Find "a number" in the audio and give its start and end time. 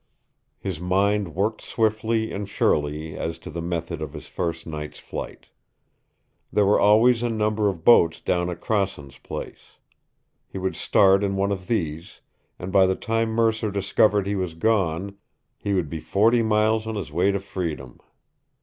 7.21-7.69